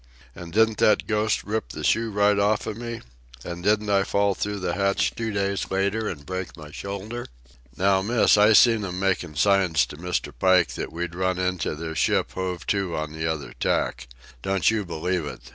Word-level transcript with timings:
An' 0.33 0.49
didn't 0.49 0.79
that 0.79 1.05
ghost 1.05 1.43
rip 1.43 1.69
the 1.69 1.83
shoe 1.83 2.09
right 2.09 2.39
off 2.39 2.65
of 2.65 2.75
me? 2.75 3.01
An' 3.43 3.61
didn't 3.61 3.91
I 3.91 4.03
fall 4.03 4.33
through 4.33 4.57
the 4.57 4.73
hatch 4.73 5.13
two 5.13 5.29
days 5.31 5.69
later 5.69 6.09
an' 6.09 6.23
break 6.23 6.57
my 6.57 6.71
shoulder?" 6.71 7.27
"Now, 7.77 8.01
Miss, 8.01 8.35
I 8.35 8.53
seen 8.53 8.83
'em 8.83 8.99
makin' 8.99 9.35
signs 9.35 9.85
to 9.85 9.97
Mr. 9.97 10.33
Pike 10.39 10.69
that 10.73 10.91
we'd 10.91 11.13
run 11.13 11.37
into 11.37 11.75
their 11.75 11.93
ship 11.93 12.31
hove 12.31 12.65
to 12.65 12.95
on 12.95 13.13
the 13.13 13.27
other 13.27 13.53
tack. 13.59 14.07
Don't 14.41 14.71
you 14.71 14.85
believe 14.85 15.25
it. 15.27 15.41